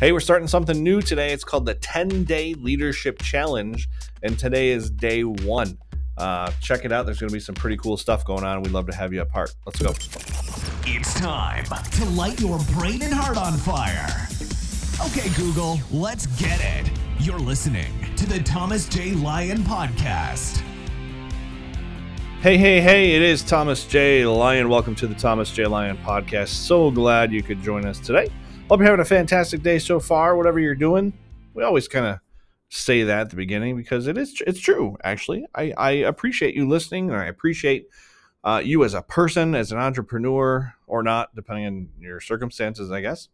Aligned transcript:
Hey, 0.00 0.12
we're 0.12 0.20
starting 0.20 0.46
something 0.46 0.80
new 0.80 1.02
today. 1.02 1.32
It's 1.32 1.42
called 1.42 1.66
the 1.66 1.74
10 1.74 2.22
Day 2.22 2.54
Leadership 2.54 3.20
Challenge, 3.20 3.88
and 4.22 4.38
today 4.38 4.68
is 4.68 4.90
day 4.90 5.24
one. 5.24 5.76
Uh, 6.16 6.52
check 6.60 6.84
it 6.84 6.92
out. 6.92 7.04
There's 7.04 7.18
going 7.18 7.30
to 7.30 7.34
be 7.34 7.40
some 7.40 7.56
pretty 7.56 7.76
cool 7.78 7.96
stuff 7.96 8.24
going 8.24 8.44
on. 8.44 8.62
We'd 8.62 8.70
love 8.70 8.86
to 8.86 8.94
have 8.94 9.12
you 9.12 9.22
a 9.22 9.26
part. 9.26 9.52
Let's 9.66 9.82
go. 9.82 9.90
It's 10.86 11.14
time 11.14 11.64
to 11.64 12.04
light 12.10 12.40
your 12.40 12.60
brain 12.74 13.02
and 13.02 13.12
heart 13.12 13.36
on 13.36 13.54
fire. 13.54 14.06
Okay, 15.08 15.30
Google, 15.34 15.80
let's 15.90 16.26
get 16.40 16.60
it. 16.60 16.92
You're 17.18 17.40
listening 17.40 17.92
to 18.14 18.24
the 18.24 18.38
Thomas 18.38 18.88
J. 18.88 19.14
Lyon 19.14 19.58
Podcast. 19.62 20.62
Hey, 22.40 22.56
hey, 22.56 22.80
hey, 22.80 23.16
it 23.16 23.22
is 23.22 23.42
Thomas 23.42 23.84
J. 23.84 24.24
Lyon. 24.24 24.68
Welcome 24.68 24.94
to 24.94 25.08
the 25.08 25.16
Thomas 25.16 25.50
J. 25.50 25.66
Lyon 25.66 25.98
Podcast. 25.98 26.50
So 26.50 26.88
glad 26.88 27.32
you 27.32 27.42
could 27.42 27.60
join 27.64 27.84
us 27.84 27.98
today. 27.98 28.28
Hope 28.68 28.80
you're 28.80 28.86
having 28.86 29.00
a 29.00 29.04
fantastic 29.06 29.62
day 29.62 29.78
so 29.78 29.98
far, 29.98 30.36
whatever 30.36 30.60
you're 30.60 30.74
doing. 30.74 31.14
We 31.54 31.62
always 31.62 31.88
kind 31.88 32.04
of 32.04 32.18
say 32.68 33.02
that 33.04 33.20
at 33.20 33.30
the 33.30 33.36
beginning 33.36 33.78
because 33.78 34.06
it 34.06 34.18
is 34.18 34.42
it's 34.46 34.60
true 34.60 34.98
actually. 35.02 35.46
I, 35.54 35.72
I 35.78 35.90
appreciate 35.92 36.54
you 36.54 36.68
listening 36.68 37.08
and 37.08 37.18
i 37.18 37.24
appreciate 37.24 37.86
uh, 38.44 38.60
you 38.62 38.84
as 38.84 38.92
a 38.92 39.00
person 39.00 39.54
as 39.54 39.72
an 39.72 39.78
entrepreneur 39.78 40.74
or 40.86 41.02
not 41.02 41.34
depending 41.34 41.66
on 41.66 41.88
your 41.98 42.20
circumstances 42.20 42.92
i 42.92 43.00
guess. 43.00 43.30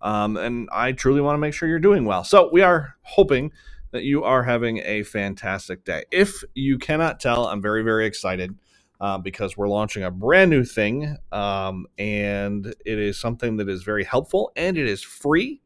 Um, 0.00 0.38
and 0.38 0.70
i 0.72 0.92
truly 0.92 1.20
want 1.20 1.34
to 1.34 1.38
make 1.38 1.52
sure 1.52 1.68
you're 1.68 1.78
doing 1.78 2.06
well. 2.06 2.24
So 2.24 2.48
we 2.50 2.62
are 2.62 2.96
hoping 3.02 3.52
that 3.90 4.04
you 4.04 4.24
are 4.24 4.42
having 4.42 4.78
a 4.78 5.02
fantastic 5.02 5.84
day. 5.84 6.04
If 6.10 6.44
you 6.54 6.78
cannot 6.78 7.20
tell 7.20 7.46
i'm 7.46 7.60
very 7.60 7.82
very 7.82 8.06
excited 8.06 8.54
uh, 9.02 9.18
because 9.18 9.54
we're 9.56 9.68
launching 9.68 10.02
a 10.02 10.10
brand 10.10 10.50
new 10.50 10.64
thing 10.64 11.18
um, 11.30 11.86
and 11.98 12.74
it 12.86 12.98
is 12.98 13.20
something 13.20 13.58
that 13.58 13.68
is 13.68 13.82
very 13.82 14.04
helpful 14.04 14.50
and 14.56 14.78
it 14.78 14.86
is 14.86 15.02
free 15.02 15.60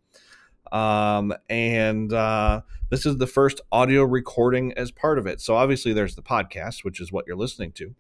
um, 0.73 1.33
and 1.49 2.13
uh, 2.13 2.63
this 2.91 3.07
is 3.07 3.19
the 3.19 3.27
first 3.27 3.61
audio 3.73 4.03
recording 4.05 4.73
as 4.75 4.91
part 4.91 5.19
of 5.19 5.27
it. 5.27 5.41
So 5.41 5.57
obviously, 5.57 5.93
there's 5.93 6.17
the 6.17 6.23
podcast, 6.23 6.85
which 6.85 7.01
is 7.01 7.13
what 7.13 7.27
you're 7.27 7.37
listening 7.37 7.73
to. 7.73 7.95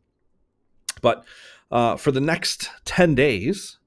But 1.03 1.25
uh, 1.71 1.97
for 1.97 2.11
the 2.11 2.21
next 2.21 2.71
10 2.85 3.15
days, 3.15 3.79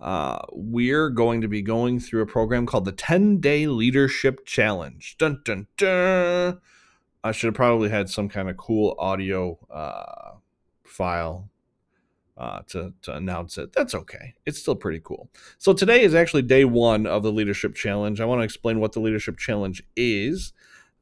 uh, 0.00 0.38
we're 0.52 1.10
going 1.10 1.40
to 1.40 1.48
be 1.48 1.62
going 1.62 2.00
through 2.00 2.22
a 2.22 2.26
program 2.26 2.66
called 2.66 2.84
the 2.84 2.92
10 2.92 3.40
Day 3.40 3.66
Leadership 3.66 4.46
Challenge. 4.46 5.16
Dun, 5.18 5.40
dun, 5.44 5.66
dun. 5.76 6.60
I 7.24 7.32
should 7.32 7.48
have 7.48 7.54
probably 7.54 7.88
had 7.88 8.08
some 8.08 8.28
kind 8.28 8.48
of 8.48 8.56
cool 8.56 8.94
audio 8.98 9.58
uh, 9.70 10.36
file 10.98 11.48
uh, 12.36 12.60
to, 12.68 12.92
to 13.02 13.14
announce 13.14 13.56
it. 13.58 13.72
That's 13.72 13.94
okay. 13.94 14.34
It's 14.46 14.58
still 14.58 14.76
pretty 14.76 15.00
cool. 15.02 15.30
So 15.58 15.72
today 15.72 16.02
is 16.02 16.14
actually 16.14 16.42
day 16.42 16.64
one 16.64 17.06
of 17.06 17.22
the 17.22 17.32
Leadership 17.32 17.74
Challenge. 17.74 18.20
I 18.20 18.24
want 18.24 18.40
to 18.40 18.44
explain 18.44 18.80
what 18.80 18.92
the 18.92 19.00
Leadership 19.00 19.38
Challenge 19.38 19.82
is 19.96 20.52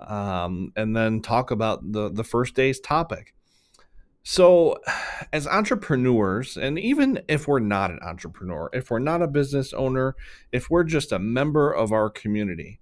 um, 0.00 0.72
and 0.76 0.94
then 0.96 1.20
talk 1.20 1.50
about 1.50 1.92
the, 1.92 2.10
the 2.10 2.24
first 2.24 2.54
day's 2.54 2.80
topic. 2.80 3.34
So, 4.22 4.80
as 5.32 5.46
entrepreneurs, 5.46 6.56
and 6.56 6.80
even 6.80 7.20
if 7.28 7.46
we're 7.46 7.60
not 7.60 7.92
an 7.92 8.00
entrepreneur, 8.02 8.68
if 8.72 8.90
we're 8.90 8.98
not 8.98 9.22
a 9.22 9.28
business 9.28 9.72
owner, 9.72 10.16
if 10.50 10.68
we're 10.68 10.82
just 10.82 11.12
a 11.12 11.18
member 11.20 11.70
of 11.72 11.92
our 11.92 12.10
community, 12.10 12.80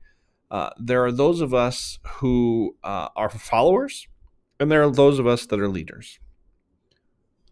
uh, 0.51 0.71
there 0.79 1.05
are 1.05 1.13
those 1.13 1.43
of 1.43 1.53
us 1.53 1.99
who 2.05 2.77
uh, 2.83 3.09
are 3.15 3.29
followers, 3.29 4.09
and 4.59 4.71
there 4.71 4.83
are 4.83 4.91
those 4.91 5.19
of 5.19 5.27
us 5.27 5.45
that 5.47 5.61
are 5.61 5.69
leaders 5.69 6.19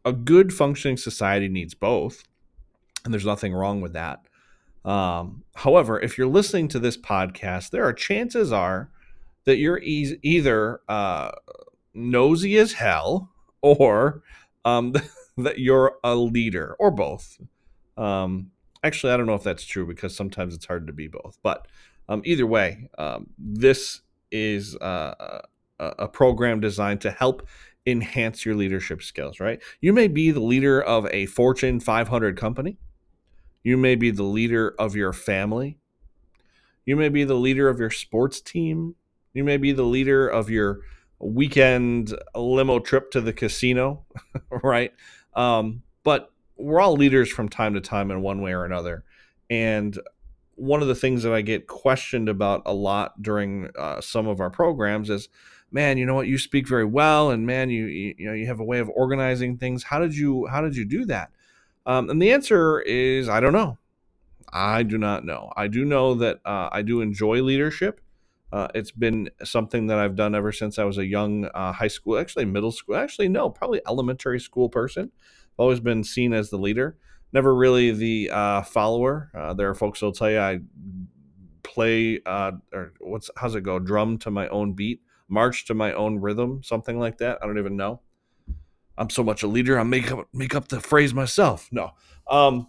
a 0.04 0.12
good 0.12 0.52
functioning 0.52 0.96
society 0.96 1.48
needs 1.48 1.74
both, 1.74 2.24
and 3.04 3.12
there's 3.12 3.26
nothing 3.26 3.52
wrong 3.52 3.80
with 3.80 3.92
that. 3.92 4.26
Um, 4.84 5.44
however, 5.54 6.00
if 6.00 6.18
you're 6.18 6.26
listening 6.26 6.68
to 6.68 6.78
this 6.78 6.96
podcast, 6.96 7.70
there 7.70 7.84
are 7.84 7.92
chances 7.92 8.52
are 8.52 8.90
that 9.44 9.58
you're 9.58 9.78
e- 9.78 10.18
either 10.22 10.80
uh, 10.88 11.32
nosy 11.94 12.56
as 12.58 12.72
hell 12.72 13.30
or 13.60 14.22
um, 14.64 14.94
that 15.36 15.58
you're 15.58 15.96
a 16.02 16.14
leader 16.14 16.76
or 16.78 16.90
both. 16.90 17.40
Um, 17.96 18.50
actually, 18.82 19.12
I 19.12 19.16
don't 19.16 19.26
know 19.26 19.34
if 19.34 19.44
that's 19.44 19.64
true 19.64 19.86
because 19.86 20.16
sometimes 20.16 20.54
it's 20.54 20.66
hard 20.66 20.86
to 20.88 20.92
be 20.92 21.08
both. 21.08 21.38
But 21.42 21.68
um, 22.08 22.22
either 22.24 22.46
way, 22.46 22.88
um, 22.98 23.28
this 23.38 24.00
is 24.30 24.76
uh, 24.76 25.42
a 25.78 26.08
program 26.08 26.60
designed 26.60 27.00
to 27.02 27.10
help 27.10 27.46
enhance 27.86 28.44
your 28.46 28.54
leadership 28.54 29.02
skills, 29.02 29.40
right? 29.40 29.60
You 29.80 29.92
may 29.92 30.08
be 30.08 30.30
the 30.30 30.40
leader 30.40 30.80
of 30.80 31.06
a 31.10 31.26
Fortune 31.26 31.80
500 31.80 32.36
company. 32.36 32.78
You 33.62 33.76
may 33.76 33.94
be 33.94 34.10
the 34.10 34.22
leader 34.22 34.74
of 34.78 34.94
your 34.96 35.12
family. 35.12 35.78
You 36.84 36.96
may 36.96 37.08
be 37.08 37.24
the 37.24 37.34
leader 37.34 37.68
of 37.68 37.78
your 37.78 37.90
sports 37.90 38.40
team. 38.40 38.96
You 39.34 39.44
may 39.44 39.56
be 39.56 39.72
the 39.72 39.84
leader 39.84 40.28
of 40.28 40.50
your 40.50 40.80
weekend 41.18 42.16
limo 42.34 42.80
trip 42.80 43.10
to 43.12 43.20
the 43.20 43.32
casino, 43.32 44.04
right? 44.62 44.92
Um, 45.34 45.82
but 46.02 46.32
we're 46.56 46.80
all 46.80 46.94
leaders 46.94 47.30
from 47.30 47.48
time 47.48 47.74
to 47.74 47.80
time 47.80 48.10
in 48.10 48.22
one 48.22 48.42
way 48.42 48.52
or 48.52 48.64
another. 48.64 49.04
And 49.48 49.98
one 50.54 50.82
of 50.82 50.88
the 50.88 50.94
things 50.94 51.22
that 51.22 51.32
I 51.32 51.40
get 51.40 51.66
questioned 51.66 52.28
about 52.28 52.62
a 52.66 52.74
lot 52.74 53.20
during 53.22 53.70
uh, 53.78 54.00
some 54.00 54.26
of 54.26 54.40
our 54.40 54.50
programs 54.50 55.10
is 55.10 55.28
man, 55.72 55.98
you 55.98 56.06
know 56.06 56.14
what, 56.14 56.28
you 56.28 56.38
speak 56.38 56.68
very 56.68 56.84
well, 56.84 57.30
and 57.30 57.46
man, 57.46 57.70
you 57.70 57.86
you, 57.86 58.26
know 58.26 58.32
you 58.32 58.46
have 58.46 58.60
a 58.60 58.64
way 58.64 58.78
of 58.78 58.90
organizing 58.90 59.56
things. 59.56 59.84
How 59.84 59.98
did 59.98 60.16
you 60.16 60.46
how 60.46 60.60
did 60.60 60.76
you 60.76 60.84
do 60.84 61.04
that? 61.06 61.30
Um, 61.86 62.10
and 62.10 62.20
the 62.20 62.32
answer 62.32 62.80
is 62.80 63.28
I 63.28 63.40
don't 63.40 63.52
know. 63.52 63.78
I 64.52 64.82
do 64.82 64.98
not 64.98 65.24
know. 65.24 65.50
I 65.56 65.66
do 65.68 65.84
know 65.84 66.14
that 66.14 66.40
uh, 66.44 66.68
I 66.70 66.82
do 66.82 67.00
enjoy 67.00 67.42
leadership. 67.42 68.00
Uh, 68.52 68.68
it's 68.74 68.90
been 68.90 69.30
something 69.42 69.86
that 69.86 69.98
I've 69.98 70.14
done 70.14 70.34
ever 70.34 70.52
since 70.52 70.78
I 70.78 70.84
was 70.84 70.98
a 70.98 71.06
young 71.06 71.46
uh, 71.46 71.72
high 71.72 71.88
school, 71.88 72.18
actually 72.18 72.44
middle 72.44 72.70
school, 72.70 72.96
actually 72.96 73.28
no, 73.28 73.48
probably 73.48 73.80
elementary 73.88 74.38
school 74.38 74.68
person. 74.68 75.10
I've 75.14 75.58
always 75.58 75.80
been 75.80 76.04
seen 76.04 76.34
as 76.34 76.50
the 76.50 76.58
leader, 76.58 76.98
never 77.32 77.54
really 77.54 77.92
the 77.92 78.30
uh, 78.30 78.62
follower. 78.62 79.30
Uh, 79.34 79.54
there 79.54 79.70
are 79.70 79.74
folks 79.74 80.00
who'll 80.00 80.12
tell 80.12 80.30
you 80.30 80.38
I 80.38 80.60
play 81.62 82.20
uh, 82.26 82.52
or 82.74 82.92
what's 83.00 83.30
how's 83.36 83.54
it 83.54 83.62
go, 83.62 83.78
drum 83.78 84.18
to 84.18 84.30
my 84.30 84.48
own 84.48 84.74
beat 84.74 85.00
march 85.32 85.64
to 85.64 85.74
my 85.74 85.92
own 85.94 86.20
rhythm, 86.20 86.62
something 86.62 86.98
like 86.98 87.18
that. 87.18 87.38
I 87.42 87.46
don't 87.46 87.58
even 87.58 87.76
know. 87.76 88.00
I'm 88.98 89.10
so 89.10 89.24
much 89.24 89.42
a 89.42 89.46
leader. 89.48 89.78
I 89.78 89.82
make 89.82 90.12
up 90.12 90.28
make 90.32 90.54
up 90.54 90.68
the 90.68 90.80
phrase 90.80 91.14
myself. 91.14 91.68
No. 91.72 91.92
Um, 92.28 92.68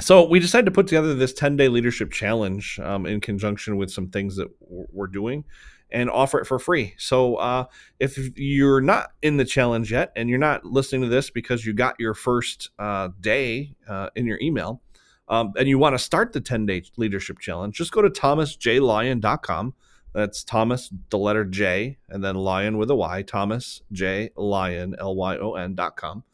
so 0.00 0.26
we 0.26 0.40
decided 0.40 0.64
to 0.64 0.72
put 0.72 0.88
together 0.88 1.14
this 1.14 1.32
10 1.32 1.56
day 1.56 1.68
leadership 1.68 2.10
challenge 2.10 2.80
um, 2.80 3.06
in 3.06 3.20
conjunction 3.20 3.76
with 3.76 3.90
some 3.90 4.08
things 4.08 4.36
that 4.36 4.48
we're 4.60 5.06
doing 5.06 5.44
and 5.92 6.10
offer 6.10 6.40
it 6.40 6.46
for 6.46 6.58
free. 6.58 6.94
So 6.98 7.36
uh, 7.36 7.66
if 8.00 8.18
you're 8.36 8.80
not 8.80 9.12
in 9.22 9.36
the 9.36 9.44
challenge 9.44 9.92
yet 9.92 10.10
and 10.16 10.28
you're 10.28 10.38
not 10.38 10.64
listening 10.64 11.02
to 11.02 11.08
this 11.08 11.30
because 11.30 11.64
you 11.64 11.72
got 11.74 12.00
your 12.00 12.14
first 12.14 12.70
uh, 12.78 13.10
day 13.20 13.76
uh, 13.88 14.08
in 14.16 14.26
your 14.26 14.40
email 14.40 14.82
um, 15.28 15.52
and 15.56 15.68
you 15.68 15.78
want 15.78 15.94
to 15.94 15.98
start 15.98 16.32
the 16.32 16.40
10 16.40 16.66
day 16.66 16.82
leadership 16.96 17.38
challenge, 17.38 17.76
just 17.76 17.92
go 17.92 18.02
to 18.02 18.10
thomasjlyon.com 18.10 19.74
that's 20.12 20.44
Thomas, 20.44 20.92
the 21.10 21.18
letter 21.18 21.44
J, 21.44 21.98
and 22.08 22.22
then 22.22 22.36
Lion 22.36 22.76
with 22.76 22.90
a 22.90 22.94
Y, 22.94 23.22
Thomas 23.22 23.82
J. 23.92 24.30
Lyon, 24.36 24.94
L 24.98 25.14
Y 25.14 25.36
O 25.38 25.54
N 25.54 25.74
dot 25.74 25.96
com. 25.96 26.24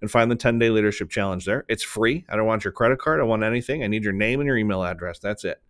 And 0.00 0.10
find 0.10 0.30
the 0.30 0.36
10 0.36 0.58
day 0.58 0.70
leadership 0.70 1.10
challenge 1.10 1.46
there. 1.46 1.64
It's 1.68 1.82
free. 1.82 2.24
I 2.28 2.36
don't 2.36 2.46
want 2.46 2.64
your 2.64 2.72
credit 2.72 2.98
card. 2.98 3.20
I 3.20 3.24
want 3.24 3.42
anything. 3.42 3.82
I 3.82 3.86
need 3.86 4.04
your 4.04 4.12
name 4.12 4.40
and 4.40 4.46
your 4.46 4.56
email 4.56 4.84
address. 4.84 5.18
That's 5.18 5.44
it. 5.44 5.60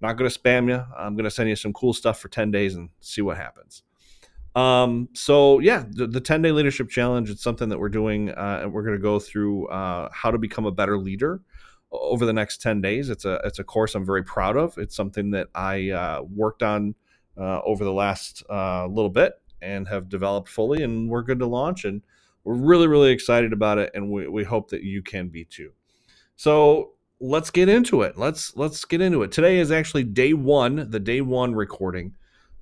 Not 0.00 0.16
going 0.16 0.30
to 0.30 0.38
spam 0.38 0.68
you. 0.68 0.84
I'm 0.96 1.14
going 1.14 1.24
to 1.24 1.30
send 1.30 1.48
you 1.48 1.56
some 1.56 1.72
cool 1.72 1.94
stuff 1.94 2.18
for 2.18 2.28
10 2.28 2.50
days 2.50 2.74
and 2.74 2.90
see 3.00 3.22
what 3.22 3.38
happens. 3.38 3.82
Um, 4.54 5.08
so 5.14 5.58
yeah, 5.60 5.84
the, 5.88 6.06
the 6.06 6.20
10 6.20 6.42
day 6.42 6.52
leadership 6.52 6.90
challenge, 6.90 7.30
it's 7.30 7.42
something 7.42 7.70
that 7.70 7.78
we're 7.78 7.88
doing. 7.88 8.30
Uh, 8.30 8.60
and 8.62 8.72
we're 8.72 8.82
going 8.82 8.96
to 8.96 9.02
go 9.02 9.18
through 9.18 9.68
uh, 9.68 10.10
how 10.12 10.30
to 10.30 10.38
become 10.38 10.66
a 10.66 10.72
better 10.72 10.98
leader 10.98 11.40
over 11.90 12.26
the 12.26 12.32
next 12.32 12.60
10 12.60 12.80
days. 12.82 13.10
It's 13.10 13.24
a, 13.24 13.40
it's 13.44 13.58
a 13.58 13.64
course 13.64 13.94
I'm 13.94 14.04
very 14.04 14.24
proud 14.24 14.56
of. 14.56 14.76
It's 14.76 14.94
something 14.94 15.30
that 15.30 15.48
I 15.54 15.90
uh, 15.90 16.22
worked 16.22 16.62
on 16.62 16.94
over 17.36 17.84
the 17.84 17.92
last 17.92 18.42
uh, 18.50 18.86
little 18.86 19.10
bit 19.10 19.34
and 19.60 19.88
have 19.88 20.08
developed 20.08 20.48
fully, 20.48 20.82
and 20.82 21.08
we're 21.08 21.22
good 21.22 21.38
to 21.38 21.46
launch. 21.46 21.84
And 21.84 22.02
we're 22.44 22.54
really, 22.54 22.88
really 22.88 23.10
excited 23.10 23.52
about 23.52 23.78
it, 23.78 23.90
and 23.94 24.10
we, 24.10 24.26
we 24.26 24.44
hope 24.44 24.70
that 24.70 24.82
you 24.82 25.02
can 25.02 25.28
be 25.28 25.44
too. 25.44 25.72
So 26.36 26.92
let's 27.20 27.50
get 27.50 27.68
into 27.68 28.02
it. 28.02 28.18
Let's 28.18 28.56
let's 28.56 28.84
get 28.84 29.00
into 29.00 29.22
it. 29.22 29.32
Today 29.32 29.58
is 29.58 29.70
actually 29.70 30.04
day 30.04 30.34
one, 30.34 30.90
the 30.90 31.00
day 31.00 31.20
one 31.20 31.54
recording 31.54 32.14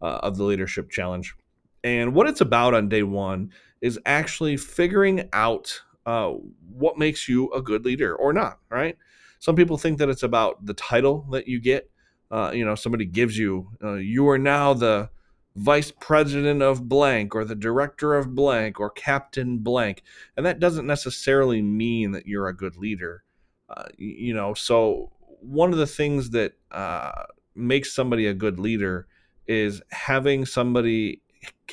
uh, 0.02 0.20
of 0.22 0.36
the 0.36 0.44
leadership 0.44 0.90
challenge, 0.90 1.34
and 1.82 2.14
what 2.14 2.28
it's 2.28 2.42
about 2.42 2.74
on 2.74 2.88
day 2.88 3.02
one 3.02 3.50
is 3.80 3.98
actually 4.04 4.58
figuring 4.58 5.28
out 5.32 5.80
uh, 6.04 6.32
what 6.68 6.98
makes 6.98 7.28
you 7.28 7.50
a 7.52 7.62
good 7.62 7.84
leader 7.84 8.14
or 8.14 8.32
not. 8.32 8.58
Right? 8.68 8.96
Some 9.38 9.56
people 9.56 9.78
think 9.78 9.98
that 9.98 10.10
it's 10.10 10.22
about 10.22 10.66
the 10.66 10.74
title 10.74 11.26
that 11.30 11.48
you 11.48 11.58
get 11.58 11.89
uh, 12.30 12.52
you 12.54 12.64
know, 12.64 12.74
somebody 12.74 13.04
gives 13.04 13.36
you, 13.36 13.68
uh, 13.82 13.94
you 13.94 14.28
are 14.28 14.38
now 14.38 14.72
the 14.72 15.10
vice 15.56 15.90
president 15.90 16.62
of 16.62 16.88
blank 16.88 17.34
or 17.34 17.44
the 17.44 17.54
director 17.54 18.14
of 18.14 18.34
blank 18.34 18.78
or 18.78 18.90
captain 18.90 19.58
blank. 19.58 20.02
And 20.36 20.46
that 20.46 20.60
doesn't 20.60 20.86
necessarily 20.86 21.60
mean 21.60 22.12
that 22.12 22.26
you're 22.26 22.46
a 22.46 22.56
good 22.56 22.76
leader. 22.76 23.24
Uh, 23.68 23.84
you 23.96 24.34
know, 24.34 24.54
so 24.54 25.10
one 25.40 25.72
of 25.72 25.78
the 25.78 25.86
things 25.86 26.30
that 26.30 26.54
uh, 26.70 27.24
makes 27.54 27.92
somebody 27.92 28.26
a 28.26 28.34
good 28.34 28.58
leader 28.58 29.06
is 29.46 29.82
having 29.90 30.46
somebody 30.46 31.22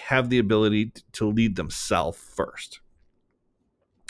have 0.01 0.29
the 0.29 0.39
ability 0.39 0.91
to 1.11 1.27
lead 1.27 1.55
themselves 1.55 2.17
first. 2.17 2.79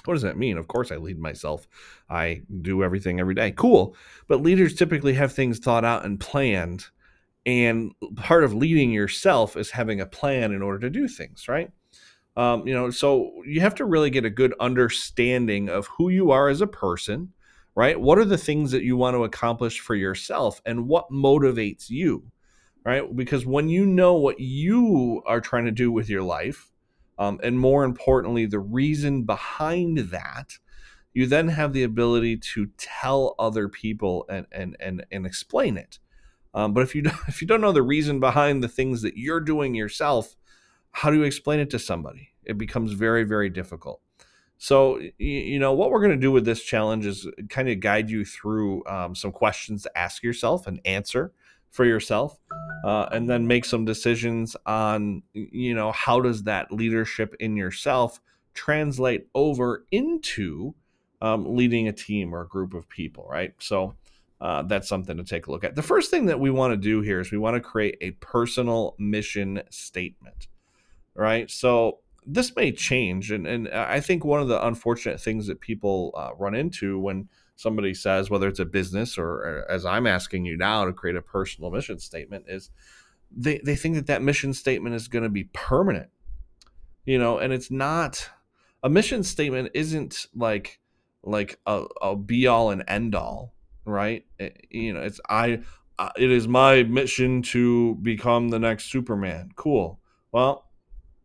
What 0.07 0.13
does 0.13 0.23
that 0.23 0.37
mean? 0.37 0.57
Of 0.57 0.67
course, 0.67 0.91
I 0.91 0.95
lead 0.95 1.19
myself. 1.19 1.67
I 2.09 2.41
do 2.61 2.83
everything 2.83 3.19
every 3.19 3.35
day. 3.35 3.51
Cool. 3.51 3.95
But 4.27 4.41
leaders 4.41 4.73
typically 4.73 5.13
have 5.13 5.33
things 5.33 5.59
thought 5.59 5.85
out 5.85 6.05
and 6.05 6.19
planned. 6.19 6.87
And 7.45 7.93
part 8.15 8.43
of 8.43 8.53
leading 8.53 8.91
yourself 8.91 9.55
is 9.55 9.71
having 9.71 10.01
a 10.01 10.05
plan 10.05 10.51
in 10.51 10.61
order 10.61 10.79
to 10.79 10.89
do 10.89 11.07
things, 11.07 11.47
right? 11.47 11.71
Um, 12.35 12.67
you 12.67 12.73
know, 12.73 12.91
so 12.91 13.31
you 13.45 13.61
have 13.61 13.75
to 13.75 13.85
really 13.85 14.09
get 14.09 14.25
a 14.25 14.29
good 14.29 14.53
understanding 14.59 15.69
of 15.69 15.87
who 15.87 16.09
you 16.09 16.31
are 16.31 16.49
as 16.49 16.61
a 16.61 16.67
person, 16.67 17.33
right? 17.73 17.99
What 17.99 18.19
are 18.19 18.25
the 18.25 18.37
things 18.37 18.71
that 18.71 18.83
you 18.83 18.95
want 18.95 19.15
to 19.15 19.23
accomplish 19.23 19.79
for 19.79 19.95
yourself 19.95 20.61
and 20.65 20.87
what 20.87 21.09
motivates 21.09 21.89
you, 21.89 22.31
right? 22.85 23.03
Because 23.15 23.45
when 23.45 23.69
you 23.69 23.85
know 23.85 24.13
what 24.13 24.39
you 24.39 25.23
are 25.25 25.41
trying 25.41 25.65
to 25.65 25.71
do 25.71 25.91
with 25.91 26.09
your 26.09 26.21
life, 26.21 26.71
um, 27.17 27.39
and 27.43 27.59
more 27.59 27.83
importantly, 27.83 28.45
the 28.45 28.59
reason 28.59 29.23
behind 29.23 29.97
that, 29.97 30.57
you 31.13 31.25
then 31.25 31.47
have 31.47 31.73
the 31.73 31.83
ability 31.83 32.37
to 32.37 32.67
tell 32.77 33.35
other 33.39 33.67
people 33.67 34.25
and 34.29 34.45
and 34.51 34.77
and, 34.79 35.05
and 35.11 35.25
explain 35.25 35.77
it. 35.77 35.99
Um, 36.53 36.73
but 36.73 36.83
if 36.83 36.93
you 36.93 37.01
don't, 37.03 37.17
if 37.27 37.41
you 37.41 37.47
don't 37.47 37.61
know 37.61 37.71
the 37.71 37.81
reason 37.81 38.19
behind 38.19 38.63
the 38.63 38.67
things 38.67 39.01
that 39.01 39.17
you're 39.17 39.39
doing 39.39 39.73
yourself, 39.73 40.35
how 40.91 41.09
do 41.09 41.17
you 41.17 41.23
explain 41.23 41.59
it 41.59 41.69
to 41.71 41.79
somebody? 41.79 42.29
It 42.43 42.57
becomes 42.57 42.93
very 42.93 43.23
very 43.23 43.49
difficult. 43.49 44.01
So 44.59 44.99
you 45.17 45.59
know 45.59 45.73
what 45.73 45.91
we're 45.91 45.99
going 46.01 46.11
to 46.11 46.17
do 46.17 46.31
with 46.31 46.45
this 46.45 46.63
challenge 46.63 47.05
is 47.05 47.27
kind 47.49 47.69
of 47.69 47.79
guide 47.79 48.09
you 48.09 48.25
through 48.25 48.85
um, 48.87 49.15
some 49.15 49.31
questions 49.31 49.83
to 49.83 49.97
ask 49.97 50.23
yourself 50.23 50.67
and 50.67 50.79
answer 50.85 51.31
for 51.71 51.85
yourself 51.85 52.39
uh, 52.83 53.07
and 53.11 53.29
then 53.29 53.45
make 53.45 53.65
some 53.65 53.85
decisions 53.85 54.55
on 54.65 55.21
you 55.33 55.73
know 55.73 55.91
how 55.91 56.19
does 56.19 56.43
that 56.43 56.71
leadership 56.71 57.35
in 57.39 57.55
yourself 57.55 58.19
translate 58.53 59.27
over 59.35 59.85
into 59.91 60.73
um, 61.21 61.55
leading 61.55 61.87
a 61.87 61.93
team 61.93 62.33
or 62.33 62.41
a 62.41 62.47
group 62.47 62.73
of 62.73 62.87
people 62.89 63.27
right? 63.29 63.53
So 63.59 63.95
uh, 64.39 64.63
that's 64.63 64.87
something 64.87 65.17
to 65.17 65.23
take 65.23 65.47
a 65.47 65.51
look 65.51 65.63
at. 65.63 65.75
The 65.75 65.81
first 65.81 66.11
thing 66.11 66.27
that 66.27 66.39
we 66.39 66.51
want 66.51 66.71
to 66.71 66.77
do 66.77 67.01
here 67.01 67.19
is 67.19 67.31
we 67.31 67.39
want 67.39 67.55
to 67.55 67.61
create 67.61 67.97
a 68.01 68.11
personal 68.11 68.95
mission 68.97 69.61
statement 69.69 70.47
right? 71.15 71.49
So 71.49 71.99
this 72.27 72.55
may 72.55 72.71
change 72.71 73.31
and, 73.31 73.47
and 73.47 73.69
i 73.69 73.99
think 73.99 74.25
one 74.25 74.41
of 74.41 74.49
the 74.49 74.67
unfortunate 74.67 75.19
things 75.19 75.47
that 75.47 75.61
people 75.61 76.13
uh, 76.15 76.31
run 76.37 76.53
into 76.53 76.99
when 76.99 77.27
somebody 77.57 77.93
says, 77.93 78.29
whether 78.29 78.47
it's 78.47 78.59
a 78.59 78.65
business 78.65 79.17
or, 79.17 79.27
or 79.27 79.65
as 79.69 79.85
I'm 79.85 80.07
asking 80.07 80.45
you 80.45 80.55
now 80.55 80.85
to 80.85 80.93
create 80.93 81.17
a 81.17 81.21
personal 81.21 81.71
mission 81.71 81.99
statement, 81.99 82.45
is 82.47 82.69
they, 83.35 83.59
they 83.65 83.75
think 83.75 83.95
that 83.95 84.05
that 84.07 84.21
mission 84.21 84.53
statement 84.53 84.95
is 84.95 85.09
going 85.09 85.23
to 85.23 85.29
be 85.29 85.45
permanent, 85.51 86.09
you 87.03 87.19
know, 87.19 87.39
and 87.39 87.51
it's 87.51 87.69
not. 87.69 88.29
A 88.83 88.89
mission 88.89 89.23
statement 89.23 89.71
isn't 89.73 90.27
like 90.35 90.79
like 91.23 91.59
a, 91.65 91.85
a 92.01 92.15
be 92.15 92.47
all 92.47 92.69
and 92.69 92.83
end 92.87 93.15
all, 93.15 93.53
right? 93.85 94.23
It, 94.39 94.55
eh, 94.55 94.65
you 94.69 94.93
know, 94.93 95.01
it's 95.01 95.19
I. 95.27 95.63
It 96.15 96.31
is 96.31 96.47
my 96.47 96.83
mission 96.83 97.41
to 97.41 97.95
become 97.95 98.49
the 98.49 98.59
next 98.59 98.91
Superman. 98.91 99.49
Cool. 99.55 99.99
Well, 100.31 100.69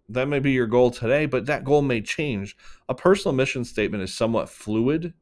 that 0.08 0.28
may 0.28 0.38
be 0.38 0.52
your 0.52 0.66
goal 0.66 0.90
today, 0.90 1.26
but 1.26 1.44
that 1.44 1.62
goal 1.62 1.82
may 1.82 2.00
change. 2.00 2.56
A 2.88 2.94
personal 2.94 3.34
mission 3.34 3.66
statement 3.66 4.02
is 4.02 4.14
somewhat 4.14 4.48
fluid 4.48 5.12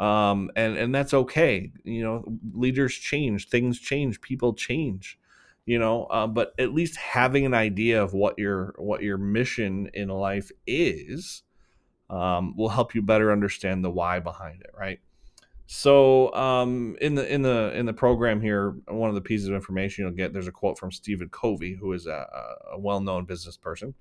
um, 0.00 0.50
and 0.56 0.76
and 0.78 0.94
that's 0.94 1.12
okay. 1.12 1.70
You 1.84 2.02
know, 2.02 2.24
leaders 2.52 2.94
change, 2.94 3.48
things 3.48 3.78
change, 3.78 4.20
people 4.20 4.54
change. 4.54 5.18
You 5.66 5.78
know, 5.78 6.04
uh, 6.06 6.26
but 6.26 6.54
at 6.58 6.72
least 6.72 6.96
having 6.96 7.44
an 7.46 7.54
idea 7.54 8.02
of 8.02 8.14
what 8.14 8.38
your 8.38 8.74
what 8.78 9.02
your 9.02 9.18
mission 9.18 9.90
in 9.92 10.08
life 10.08 10.50
is 10.66 11.42
um, 12.08 12.56
will 12.56 12.70
help 12.70 12.94
you 12.94 13.02
better 13.02 13.30
understand 13.30 13.84
the 13.84 13.90
why 13.90 14.20
behind 14.20 14.62
it, 14.62 14.70
right? 14.76 15.00
So 15.66 16.34
um, 16.34 16.96
in 17.00 17.14
the 17.14 17.32
in 17.32 17.42
the 17.42 17.72
in 17.76 17.84
the 17.84 17.92
program 17.92 18.40
here, 18.40 18.74
one 18.88 19.10
of 19.10 19.14
the 19.14 19.20
pieces 19.20 19.48
of 19.48 19.54
information 19.54 20.04
you'll 20.04 20.14
get 20.14 20.32
there's 20.32 20.48
a 20.48 20.52
quote 20.52 20.78
from 20.78 20.90
Stephen 20.90 21.28
Covey, 21.28 21.74
who 21.74 21.92
is 21.92 22.06
a, 22.06 22.26
a 22.72 22.78
well-known 22.78 23.26
business 23.26 23.58
person, 23.58 23.94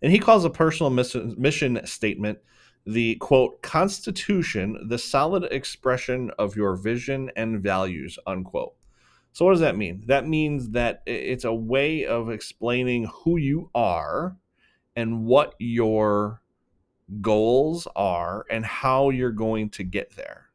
and 0.00 0.10
he 0.10 0.18
calls 0.18 0.44
a 0.46 0.50
personal 0.50 0.90
mission, 0.90 1.34
mission 1.38 1.80
statement 1.84 2.38
the 2.86 3.14
quote 3.16 3.60
constitution 3.62 4.78
the 4.88 4.98
solid 4.98 5.44
expression 5.50 6.30
of 6.38 6.56
your 6.56 6.76
vision 6.76 7.30
and 7.36 7.62
values 7.62 8.18
unquote. 8.26 8.74
So 9.32 9.44
what 9.44 9.52
does 9.52 9.60
that 9.60 9.76
mean? 9.76 10.02
That 10.06 10.26
means 10.26 10.70
that 10.70 11.02
it's 11.06 11.44
a 11.44 11.54
way 11.54 12.04
of 12.04 12.30
explaining 12.30 13.08
who 13.12 13.36
you 13.36 13.70
are 13.74 14.36
and 14.96 15.24
what 15.24 15.54
your 15.58 16.42
goals 17.20 17.86
are 17.94 18.44
and 18.50 18.64
how 18.64 19.10
you're 19.10 19.30
going 19.30 19.70
to 19.70 19.84
get 19.84 20.16
there 20.16 20.46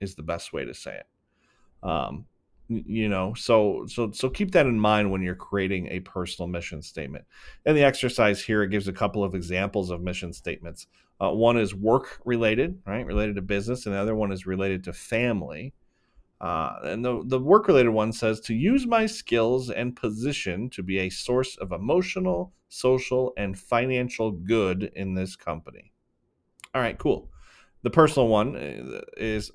is 0.00 0.14
the 0.14 0.22
best 0.22 0.52
way 0.52 0.64
to 0.64 0.74
say 0.74 0.96
it. 0.96 1.88
Um, 1.88 2.26
you 2.68 3.10
know 3.10 3.34
so 3.34 3.84
so 3.86 4.10
so 4.10 4.30
keep 4.30 4.52
that 4.52 4.64
in 4.64 4.80
mind 4.80 5.10
when 5.10 5.20
you're 5.20 5.34
creating 5.34 5.86
a 5.88 6.00
personal 6.00 6.48
mission 6.48 6.80
statement. 6.80 7.24
And 7.66 7.76
the 7.76 7.84
exercise 7.84 8.42
here 8.42 8.62
it 8.62 8.70
gives 8.70 8.88
a 8.88 8.92
couple 8.92 9.22
of 9.22 9.34
examples 9.34 9.90
of 9.90 10.00
mission 10.00 10.32
statements 10.32 10.86
uh, 11.20 11.30
one 11.30 11.56
is 11.56 11.74
work 11.74 12.20
related 12.24 12.78
right 12.86 13.06
related 13.06 13.36
to 13.36 13.42
business 13.42 13.86
and 13.86 13.94
the 13.94 13.98
other 13.98 14.14
one 14.14 14.32
is 14.32 14.46
related 14.46 14.84
to 14.84 14.92
family. 14.92 15.74
Uh, 16.40 16.78
and 16.82 17.04
the, 17.04 17.22
the 17.26 17.38
work 17.38 17.68
related 17.68 17.90
one 17.90 18.12
says 18.12 18.40
to 18.40 18.54
use 18.54 18.86
my 18.86 19.06
skills 19.06 19.70
and 19.70 19.96
position 19.96 20.68
to 20.68 20.82
be 20.82 20.98
a 20.98 21.08
source 21.08 21.56
of 21.56 21.72
emotional 21.72 22.52
social 22.68 23.32
and 23.36 23.58
financial 23.58 24.32
good 24.32 24.90
in 24.96 25.14
this 25.14 25.36
company. 25.36 25.92
All 26.74 26.82
right 26.82 26.98
cool. 26.98 27.30
The 27.82 27.90
personal 27.90 28.28
one 28.28 28.56
uh, 28.56 29.00
is 29.16 29.50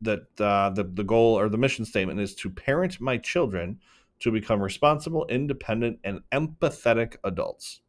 that 0.00 0.20
uh, 0.40 0.70
the 0.70 0.84
the 0.84 1.04
goal 1.04 1.38
or 1.38 1.48
the 1.48 1.58
mission 1.58 1.84
statement 1.84 2.20
is 2.20 2.34
to 2.36 2.50
parent 2.50 3.00
my 3.00 3.18
children 3.18 3.78
to 4.22 4.30
become 4.30 4.62
responsible, 4.62 5.26
independent, 5.28 5.98
and 6.04 6.20
empathetic 6.30 7.16
adults. 7.24 7.80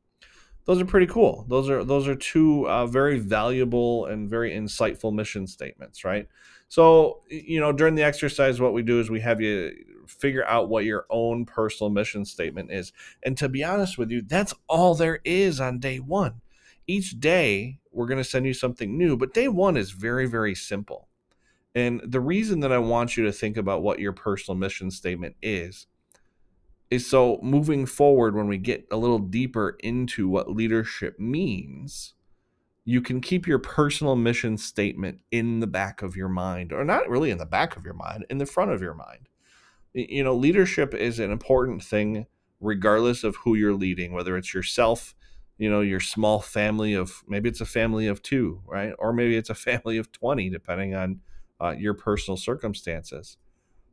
Those 0.66 0.82
are 0.82 0.86
pretty 0.86 1.08
cool. 1.08 1.46
Those 1.50 1.70
are 1.70 1.84
those 1.84 2.08
are 2.08 2.16
two 2.16 2.68
uh, 2.70 2.88
very 2.88 3.20
valuable 3.20 4.06
and 4.06 4.30
very 4.30 4.52
insightful 4.52 5.14
mission 5.14 5.46
statements, 5.48 6.04
right? 6.06 6.28
So 6.70 7.22
you 7.30 7.60
know, 7.60 7.72
during 7.72 7.96
the 7.96 8.04
exercise, 8.04 8.62
what 8.62 8.74
we 8.74 8.82
do 8.82 9.00
is 9.00 9.10
we 9.10 9.20
have 9.22 9.42
you 9.42 9.74
figure 10.08 10.46
out 10.46 10.70
what 10.70 10.86
your 10.86 11.06
own 11.10 11.46
personal 11.46 11.90
mission 11.90 12.26
statement 12.26 12.72
is, 12.72 12.94
and 13.24 13.38
to 13.38 13.50
be 13.50 13.64
honest 13.64 13.98
with 13.98 14.10
you, 14.10 14.22
that's 14.22 14.54
all 14.68 14.96
there 14.96 15.20
is 15.26 15.60
on 15.60 15.80
day 15.80 16.00
one. 16.00 16.42
Each 16.88 17.20
day, 17.20 17.80
we're 17.92 18.08
going 18.08 18.18
to 18.18 18.24
send 18.24 18.46
you 18.46 18.54
something 18.54 18.98
new, 18.98 19.16
but 19.18 19.34
day 19.34 19.48
one 19.48 19.78
is 19.78 19.92
very 19.92 20.26
very 20.28 20.56
simple 20.56 21.10
and 21.76 22.02
the 22.06 22.20
reason 22.20 22.60
that 22.60 22.72
I 22.72 22.78
want 22.78 23.18
you 23.18 23.24
to 23.26 23.32
think 23.32 23.58
about 23.58 23.82
what 23.82 24.00
your 24.00 24.12
personal 24.12 24.58
mission 24.58 24.92
statement 24.92 25.36
is 25.42 25.64
is 25.64 25.88
so 27.00 27.40
moving 27.42 27.86
forward 27.86 28.36
when 28.36 28.48
we 28.48 28.58
get 28.58 28.88
a 28.92 28.98
little 28.98 29.20
deeper 29.20 29.78
into 29.80 30.28
what 30.28 30.52
leadership 30.52 31.20
means, 31.20 32.14
you 32.86 33.02
can 33.02 33.22
keep 33.22 33.48
your 33.48 33.60
personal 33.60 34.16
mission 34.16 34.58
statement 34.58 35.20
in 35.32 35.60
the 35.60 35.68
back 35.68 36.02
of 36.02 36.16
your 36.16 36.28
mind 36.28 36.74
or 36.74 36.84
not 36.84 37.08
really 37.08 37.32
in 37.32 37.38
the 37.38 37.46
back 37.46 37.78
of 37.78 37.86
your 37.86 37.94
mind, 37.94 38.26
in 38.30 38.38
the 38.38 38.46
front 38.46 38.72
of 38.72 38.82
your 38.82 38.94
mind. 38.94 39.30
You 39.94 40.24
know, 40.24 40.36
leadership 40.36 40.94
is 40.94 41.20
an 41.20 41.32
important 41.32 41.84
thing 41.84 42.26
regardless 42.60 43.24
of 43.24 43.36
who 43.38 43.56
you're 43.56 43.74
leading, 43.74 44.14
whether 44.14 44.36
it's 44.38 44.54
yourself, 44.54 45.16
you 45.58 45.70
know, 45.70 45.82
your 45.82 46.00
small 46.00 46.40
family 46.40 46.94
of 46.94 47.24
maybe 47.28 47.48
it's 47.48 47.62
a 47.62 47.66
family 47.66 48.08
of 48.08 48.22
2, 48.24 48.62
right? 48.66 48.94
Or 49.00 49.14
maybe 49.14 49.38
it's 49.38 49.50
a 49.50 49.56
family 49.56 49.98
of 49.98 50.12
20 50.12 50.50
depending 50.50 50.96
on 50.96 51.22
uh, 51.62 51.76
your 51.78 51.94
personal 51.94 52.38
circumstances. 52.38 53.38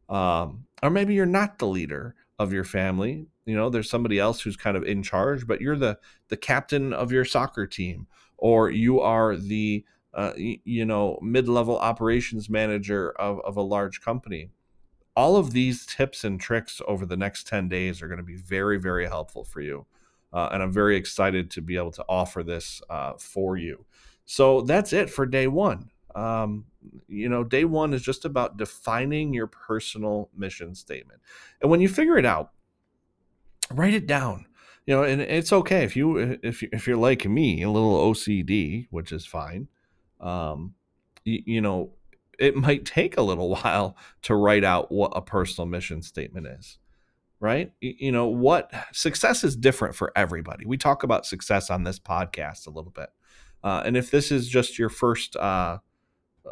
Um, 0.09 0.66
or 0.83 0.90
maybe 0.90 1.14
you're 1.14 1.26
not 1.26 1.59
the 1.59 1.66
leader 1.66 2.16
of 2.40 2.54
your 2.54 2.64
family. 2.64 3.26
You 3.44 3.54
know, 3.54 3.68
there's 3.68 3.90
somebody 3.90 4.18
else 4.18 4.40
who's 4.40 4.56
kind 4.56 4.75
of 4.75 4.82
in 4.82 5.02
charge, 5.02 5.47
but 5.47 5.61
you're 5.61 5.76
the 5.76 5.99
the 6.28 6.38
captain 6.38 6.94
of 6.94 7.12
your 7.12 7.26
soccer 7.26 7.66
team, 7.66 8.06
or 8.38 8.70
you 8.70 8.99
are 9.00 9.37
the 9.37 9.85
uh, 10.14 10.32
you 10.37 10.87
know 10.87 11.18
mid-level 11.20 11.78
operations 11.78 12.49
manager 12.49 13.11
of, 13.12 13.40
of 13.40 13.59
a 13.59 13.62
large 13.62 14.00
company. 14.00 14.49
All 15.14 15.37
of 15.37 15.52
these 15.52 15.85
tips 15.85 16.25
and 16.25 16.40
tricks 16.40 16.80
over 16.88 17.04
the 17.04 17.16
next 17.16 17.47
10 17.47 17.68
days 17.68 18.00
are 18.00 18.09
going 18.09 18.18
to 18.18 18.25
be 18.25 18.37
very, 18.37 18.78
very 18.78 19.06
helpful 19.06 19.44
for 19.44 19.61
you. 19.61 19.85
Uh, 20.32 20.49
and 20.52 20.62
I'm 20.62 20.73
very 20.73 20.97
excited 20.97 21.50
to 21.50 21.61
be 21.61 21.76
able 21.76 21.90
to 21.90 22.04
offer 22.09 22.42
this 22.42 22.80
uh, 22.88 23.14
for 23.18 23.56
you. 23.59 23.85
So 24.25 24.62
that's 24.62 24.92
it 24.92 25.11
for 25.11 25.26
day 25.26 25.49
one. 25.49 25.90
Um, 26.14 26.64
you 27.08 27.28
know, 27.28 27.44
day 27.44 27.64
one 27.64 27.94
is 27.94 28.02
just 28.02 28.24
about 28.24 28.56
defining 28.56 29.34
your 29.34 29.46
personal 29.46 30.30
mission 30.36 30.74
statement. 30.74 31.20
And 31.60 31.70
when 31.70 31.80
you 31.80 31.88
figure 31.88 32.18
it 32.18 32.26
out, 32.26 32.52
write 33.72 33.94
it 33.94 34.06
down. 34.06 34.46
You 34.86 34.96
know, 34.96 35.02
and 35.04 35.20
it's 35.20 35.52
okay 35.52 35.84
if 35.84 35.94
you 35.94 36.38
if 36.42 36.62
you, 36.62 36.68
if 36.72 36.86
you're 36.86 36.96
like 36.96 37.26
me, 37.26 37.62
a 37.62 37.70
little 37.70 38.12
OCD, 38.12 38.86
which 38.90 39.12
is 39.12 39.26
fine. 39.26 39.68
Um, 40.20 40.74
you, 41.24 41.42
you 41.44 41.60
know, 41.60 41.92
it 42.40 42.56
might 42.56 42.86
take 42.86 43.16
a 43.16 43.22
little 43.22 43.50
while 43.62 43.96
to 44.22 44.34
write 44.34 44.64
out 44.64 44.90
what 44.90 45.12
a 45.14 45.20
personal 45.20 45.66
mission 45.66 46.02
statement 46.02 46.46
is 46.46 46.78
right 47.40 47.72
you 47.80 48.12
know 48.12 48.26
what 48.26 48.70
success 48.92 49.42
is 49.42 49.56
different 49.56 49.94
for 49.94 50.12
everybody 50.14 50.66
we 50.66 50.76
talk 50.76 51.02
about 51.02 51.24
success 51.24 51.70
on 51.70 51.84
this 51.84 51.98
podcast 51.98 52.66
a 52.66 52.70
little 52.70 52.90
bit 52.90 53.08
uh, 53.64 53.82
and 53.84 53.96
if 53.96 54.10
this 54.10 54.30
is 54.30 54.48
just 54.48 54.78
your 54.78 54.88
first 54.88 55.36
uh, 55.36 55.78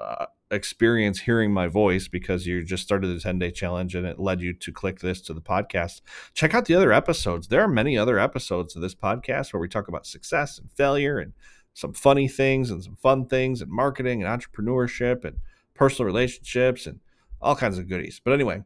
uh, 0.00 0.26
experience 0.50 1.20
hearing 1.20 1.52
my 1.52 1.68
voice 1.68 2.08
because 2.08 2.46
you 2.46 2.64
just 2.64 2.82
started 2.82 3.08
the 3.08 3.20
10 3.20 3.38
day 3.38 3.50
challenge 3.50 3.94
and 3.94 4.06
it 4.06 4.18
led 4.18 4.40
you 4.40 4.52
to 4.54 4.72
click 4.72 5.00
this 5.00 5.20
to 5.22 5.34
the 5.34 5.40
podcast, 5.40 6.00
check 6.34 6.54
out 6.54 6.64
the 6.64 6.74
other 6.74 6.92
episodes. 6.92 7.48
There 7.48 7.62
are 7.62 7.68
many 7.68 7.98
other 7.98 8.18
episodes 8.18 8.74
of 8.74 8.82
this 8.82 8.94
podcast 8.94 9.52
where 9.52 9.60
we 9.60 9.68
talk 9.68 9.88
about 9.88 10.06
success 10.06 10.58
and 10.58 10.72
failure 10.72 11.18
and 11.18 11.32
some 11.74 11.92
funny 11.92 12.28
things 12.28 12.70
and 12.70 12.82
some 12.82 12.96
fun 12.96 13.26
things 13.26 13.60
and 13.60 13.70
marketing 13.70 14.22
and 14.22 14.42
entrepreneurship 14.42 15.24
and 15.24 15.38
personal 15.74 16.06
relationships 16.06 16.86
and 16.86 17.00
all 17.40 17.54
kinds 17.54 17.78
of 17.78 17.88
goodies. 17.88 18.20
But 18.24 18.32
anyway, 18.32 18.64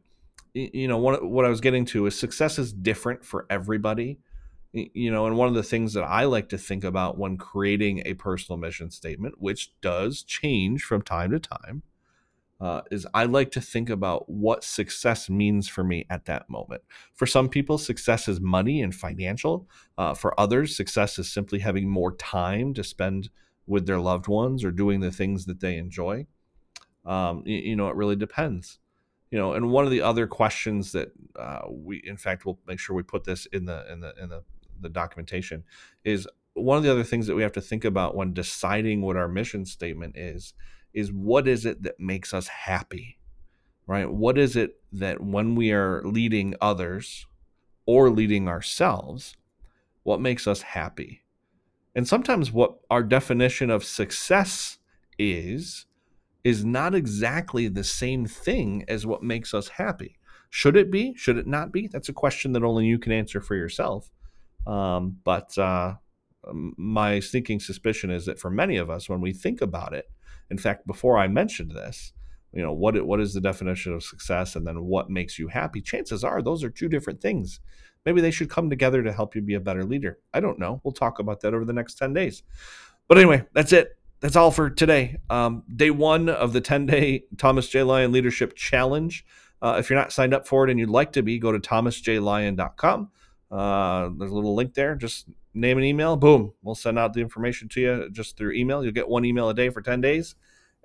you 0.53 0.87
know, 0.87 0.97
what, 0.97 1.23
what 1.23 1.45
I 1.45 1.49
was 1.49 1.61
getting 1.61 1.85
to 1.85 2.05
is 2.05 2.17
success 2.17 2.57
is 2.57 2.73
different 2.73 3.23
for 3.25 3.45
everybody 3.49 4.19
you 4.73 5.11
know 5.11 5.27
and 5.27 5.37
one 5.37 5.47
of 5.47 5.53
the 5.53 5.63
things 5.63 5.93
that 5.93 6.03
i 6.03 6.23
like 6.23 6.49
to 6.49 6.57
think 6.57 6.83
about 6.83 7.17
when 7.17 7.37
creating 7.37 8.01
a 8.05 8.13
personal 8.15 8.57
mission 8.57 8.89
statement 8.89 9.35
which 9.37 9.71
does 9.81 10.23
change 10.23 10.83
from 10.83 11.01
time 11.01 11.31
to 11.31 11.39
time 11.39 11.83
uh, 12.63 12.81
is 12.91 13.05
i 13.13 13.25
like 13.25 13.51
to 13.51 13.61
think 13.61 13.89
about 13.89 14.27
what 14.29 14.63
success 14.63 15.29
means 15.29 15.67
for 15.67 15.83
me 15.83 16.05
at 16.09 16.25
that 16.25 16.49
moment. 16.49 16.81
For 17.13 17.25
some 17.25 17.49
people 17.49 17.77
success 17.77 18.27
is 18.27 18.39
money 18.39 18.81
and 18.81 18.95
financial. 18.95 19.67
Uh, 19.97 20.13
for 20.13 20.39
others 20.39 20.75
success 20.75 21.19
is 21.19 21.31
simply 21.31 21.59
having 21.59 21.89
more 21.89 22.15
time 22.15 22.73
to 22.75 22.83
spend 22.83 23.29
with 23.67 23.85
their 23.85 23.99
loved 23.99 24.27
ones 24.27 24.63
or 24.63 24.71
doing 24.71 25.01
the 25.01 25.11
things 25.11 25.45
that 25.45 25.59
they 25.59 25.77
enjoy. 25.77 26.25
Um, 27.05 27.43
you, 27.45 27.57
you 27.57 27.75
know 27.75 27.89
it 27.89 27.95
really 27.95 28.15
depends. 28.15 28.79
You 29.29 29.39
know 29.39 29.53
and 29.53 29.69
one 29.69 29.83
of 29.83 29.91
the 29.91 30.01
other 30.01 30.25
questions 30.25 30.93
that 30.93 31.11
uh, 31.37 31.63
we 31.69 32.01
in 32.05 32.17
fact 32.17 32.45
we'll 32.45 32.59
make 32.65 32.79
sure 32.79 32.95
we 32.95 33.03
put 33.03 33.25
this 33.25 33.45
in 33.47 33.65
the 33.65 33.91
in 33.91 33.99
the 33.99 34.13
in 34.21 34.29
the 34.29 34.43
the 34.83 34.89
documentation 34.89 35.63
is 36.03 36.27
one 36.53 36.77
of 36.77 36.83
the 36.83 36.91
other 36.91 37.03
things 37.03 37.25
that 37.25 37.35
we 37.35 37.41
have 37.41 37.51
to 37.53 37.61
think 37.61 37.83
about 37.83 38.15
when 38.15 38.33
deciding 38.33 39.01
what 39.01 39.17
our 39.17 39.27
mission 39.27 39.65
statement 39.65 40.15
is 40.15 40.53
is 40.93 41.11
what 41.11 41.47
is 41.47 41.65
it 41.65 41.81
that 41.81 41.99
makes 41.99 42.33
us 42.33 42.47
happy 42.47 43.17
right? 43.87 44.09
What 44.09 44.37
is 44.37 44.55
it 44.55 44.79
that 44.91 45.21
when 45.21 45.55
we 45.55 45.71
are 45.71 46.01
leading 46.03 46.55
others 46.61 47.25
or 47.85 48.09
leading 48.09 48.47
ourselves 48.47 49.35
what 50.03 50.21
makes 50.21 50.47
us 50.47 50.61
happy? 50.61 51.21
And 51.95 52.07
sometimes 52.07 52.51
what 52.51 52.79
our 52.89 53.03
definition 53.03 53.69
of 53.69 53.83
success 53.83 54.79
is 55.17 55.85
is 56.43 56.65
not 56.65 56.93
exactly 56.93 57.69
the 57.69 57.83
same 57.83 58.25
thing 58.25 58.83
as 58.89 59.05
what 59.05 59.23
makes 59.23 59.53
us 59.53 59.69
happy. 59.69 60.17
Should 60.49 60.75
it 60.75 60.91
be? 60.91 61.13
Should 61.15 61.37
it 61.37 61.47
not 61.47 61.71
be? 61.71 61.87
That's 61.87 62.09
a 62.09 62.13
question 62.13 62.51
that 62.51 62.63
only 62.63 62.85
you 62.85 62.99
can 62.99 63.13
answer 63.13 63.39
for 63.39 63.55
yourself 63.55 64.11
um, 64.65 65.17
but 65.23 65.57
uh, 65.57 65.95
my 66.51 67.19
sneaking 67.19 67.59
suspicion 67.59 68.11
is 68.11 68.25
that 68.25 68.39
for 68.39 68.49
many 68.49 68.77
of 68.77 68.89
us, 68.89 69.09
when 69.09 69.21
we 69.21 69.33
think 69.33 69.61
about 69.61 69.93
it, 69.93 70.09
in 70.49 70.57
fact, 70.57 70.85
before 70.85 71.17
I 71.17 71.27
mentioned 71.27 71.71
this, 71.71 72.13
you 72.51 72.61
know, 72.61 72.73
what 72.73 73.03
what 73.05 73.19
is 73.19 73.33
the 73.33 73.41
definition 73.41 73.93
of 73.93 74.03
success, 74.03 74.55
and 74.55 74.67
then 74.67 74.83
what 74.83 75.09
makes 75.09 75.39
you 75.39 75.47
happy? 75.47 75.81
Chances 75.81 76.23
are 76.23 76.41
those 76.41 76.63
are 76.63 76.69
two 76.69 76.87
different 76.87 77.21
things. 77.21 77.59
Maybe 78.05 78.21
they 78.21 78.31
should 78.31 78.49
come 78.49 78.69
together 78.69 79.01
to 79.01 79.13
help 79.13 79.35
you 79.35 79.41
be 79.41 79.55
a 79.55 79.59
better 79.59 79.83
leader. 79.83 80.19
I 80.33 80.39
don't 80.39 80.59
know. 80.59 80.81
We'll 80.83 80.91
talk 80.91 81.19
about 81.19 81.41
that 81.41 81.53
over 81.53 81.65
the 81.65 81.73
next 81.73 81.95
ten 81.95 82.13
days. 82.13 82.43
But 83.07 83.17
anyway, 83.17 83.45
that's 83.53 83.73
it. 83.73 83.97
That's 84.23 84.37
all 84.37 84.51
for 84.51 84.69
today. 84.69 85.17
Um, 85.29 85.63
day 85.75 85.91
one 85.91 86.29
of 86.29 86.53
the 86.53 86.61
10 86.61 86.85
day 86.85 87.25
Thomas 87.37 87.67
J. 87.67 87.83
Lyon 87.83 88.13
Leadership 88.13 88.55
Challenge. 88.55 89.25
Uh, 89.61 89.75
if 89.79 89.89
you're 89.89 89.99
not 89.99 90.13
signed 90.13 90.33
up 90.33 90.47
for 90.47 90.63
it 90.63 90.69
and 90.69 90.79
you'd 90.79 90.89
like 90.89 91.11
to 91.13 91.21
be, 91.21 91.37
go 91.39 91.51
to 91.51 91.59
thomasjlyon.com. 91.59 93.09
Uh, 93.53 94.09
there's 94.17 94.31
a 94.31 94.35
little 94.35 94.55
link 94.55 94.73
there. 94.73 94.95
Just 94.95 95.27
name 95.53 95.77
an 95.77 95.83
email. 95.83 96.15
Boom. 96.15 96.53
We'll 96.63 96.73
send 96.73 96.97
out 96.97 97.13
the 97.13 97.21
information 97.21 97.69
to 97.69 97.81
you 97.81 98.09
just 98.11 98.35
through 98.35 98.53
email. 98.53 98.83
You'll 98.83 98.93
get 98.93 99.07
one 99.07 99.25
email 99.25 99.47
a 99.49 99.53
day 99.53 99.69
for 99.69 99.81
10 99.81 100.01
days. 100.01 100.35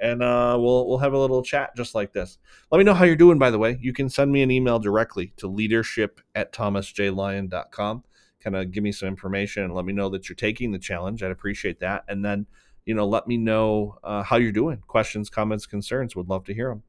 And 0.01 0.23
uh, 0.23 0.57
we'll 0.61 0.87
we'll 0.87 0.99
have 0.99 1.13
a 1.13 1.19
little 1.19 1.43
chat 1.43 1.75
just 1.75 1.93
like 1.95 2.13
this. 2.13 2.39
Let 2.71 2.79
me 2.79 2.85
know 2.85 2.95
how 2.95 3.05
you're 3.05 3.17
doing, 3.17 3.37
by 3.37 3.51
the 3.51 3.59
way. 3.59 3.79
You 3.81 3.93
can 3.93 4.09
send 4.09 4.31
me 4.31 4.43
an 4.43 4.51
email 4.51 4.79
directly 4.79 5.33
to 5.39 5.49
leadership 5.49 6.21
at 6.37 6.53
thomasjlyon.com. 6.53 8.05
Kind 8.41 8.57
of 8.57 8.71
give 8.71 8.85
me 8.85 8.93
some 8.93 9.09
information 9.09 9.65
and 9.65 9.75
let 9.75 9.85
me 9.85 9.93
know 9.93 10.09
that 10.11 10.29
you're 10.29 10.37
taking 10.37 10.71
the 10.71 10.79
challenge. 10.79 11.25
I'd 11.25 11.33
appreciate 11.33 11.81
that. 11.81 12.05
And 12.07 12.25
then, 12.25 12.47
you 12.85 12.95
know, 12.95 13.09
let 13.09 13.27
me 13.27 13.39
know 13.39 13.97
uh, 14.05 14.23
how 14.23 14.37
you're 14.37 14.53
doing. 14.53 14.83
Questions, 14.87 15.29
comments, 15.29 15.67
concerns. 15.67 16.15
Would 16.15 16.29
love 16.29 16.45
to 16.45 16.55
hear 16.55 16.69
them. 16.69 16.85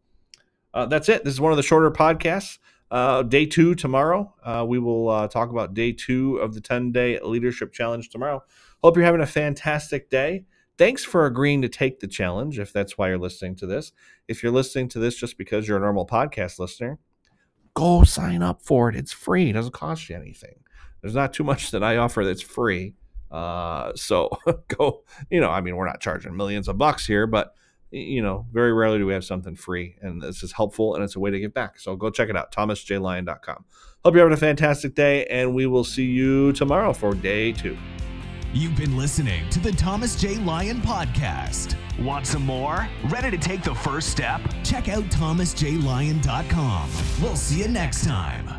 Uh, 0.72 0.86
that's 0.86 1.10
it. 1.10 1.24
This 1.24 1.34
is 1.34 1.42
one 1.42 1.52
of 1.52 1.58
the 1.58 1.64
shorter 1.64 1.90
podcasts. 1.90 2.60
Uh, 2.92 3.22
day 3.22 3.46
two 3.46 3.76
tomorrow. 3.76 4.34
Uh, 4.44 4.66
we 4.68 4.80
will 4.80 5.10
uh, 5.10 5.28
talk 5.28 5.50
about 5.50 5.74
day 5.74 5.92
two 5.92 6.38
of 6.38 6.54
the 6.54 6.62
10 6.62 6.92
day 6.92 7.20
leadership 7.20 7.72
challenge 7.72 8.10
tomorrow. 8.10 8.44
Hope 8.84 8.96
you're 8.96 9.06
having 9.06 9.22
a 9.22 9.28
fantastic 9.28 10.10
day. 10.10 10.46
Thanks 10.78 11.04
for 11.04 11.26
agreeing 11.26 11.62
to 11.62 11.70
take 11.70 12.00
the 12.00 12.08
challenge 12.08 12.58
if 12.58 12.72
that's 12.72 12.98
why 12.98 13.10
you're 13.10 13.18
listening 13.18 13.56
to 13.58 13.68
this. 13.68 13.92
If 14.28 14.42
you're 14.42 14.52
listening 14.52 14.88
to 14.90 15.00
this 15.00 15.16
just 15.16 15.38
because 15.38 15.68
you're 15.68 15.78
a 15.78 15.82
normal 15.82 16.08
podcast 16.08 16.58
listener, 16.58 17.00
go 17.74 18.04
sign 18.04 18.42
up 18.42 18.62
for 18.62 18.90
it. 18.90 18.96
It's 18.96 19.12
free, 19.12 19.50
it 19.50 19.54
doesn't 19.54 19.74
cost 19.74 20.10
you 20.10 20.16
anything. 20.16 20.56
There's 21.02 21.16
not 21.16 21.34
too 21.34 21.44
much 21.44 21.72
that 21.72 21.84
I 21.84 21.98
offer 21.98 22.24
that's 22.24 22.42
free. 22.42 22.96
Uh, 23.30 23.92
so 23.96 24.30
go, 24.70 25.04
you 25.30 25.40
know, 25.40 25.50
I 25.50 25.62
mean, 25.62 25.76
we're 25.76 25.86
not 25.86 26.02
charging 26.02 26.36
millions 26.36 26.68
of 26.68 26.78
bucks 26.78 27.06
here, 27.06 27.28
but 27.28 27.54
you 27.92 28.22
know, 28.22 28.46
very 28.52 28.74
rarely 28.74 29.00
do 29.00 29.06
we 29.06 29.14
have 29.14 29.26
something 29.26 29.56
free, 29.56 29.96
and 30.02 30.22
this 30.22 30.44
is 30.44 30.52
helpful 30.52 30.96
and 30.96 31.04
it's 31.04 31.16
a 31.16 31.20
way 31.20 31.32
to 31.32 31.40
give 31.40 31.54
back. 31.54 31.80
So 31.80 31.96
go 31.96 32.10
check 32.10 32.30
it 32.30 32.38
out, 32.38 32.52
thomasjlyon.com. 32.52 33.66
Hope 34.06 34.14
you're 34.14 34.24
having 34.24 34.34
a 34.34 34.38
fantastic 34.38 34.96
day, 34.96 35.26
and 35.26 35.54
we 35.54 35.66
will 35.66 35.84
see 35.84 36.06
you 36.06 36.54
tomorrow 36.54 36.94
for 36.94 37.14
day 37.14 37.52
two. 37.52 37.78
You've 38.54 38.76
been 38.76 38.98
listening 38.98 39.48
to 39.52 39.60
the 39.60 39.72
Thomas 39.72 40.16
J. 40.16 40.36
Lyon 40.36 40.82
Podcast. 40.82 41.76
Want 42.00 42.26
some 42.26 42.46
more? 42.46 42.88
Ready 43.10 43.30
to 43.30 43.38
take 43.38 43.62
the 43.62 43.76
first 43.76 44.10
step? 44.10 44.42
Check 44.64 44.90
out 44.90 45.04
thomasjlyon.com. 45.06 46.90
We'll 47.22 47.36
see 47.36 47.60
you 47.62 47.68
next 47.68 48.06
time. 48.06 48.59